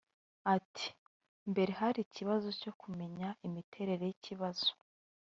[0.55, 0.87] Ati
[1.51, 4.69] "Mbere hari ikibazo cyo kumenya imiterere y’ ikibazo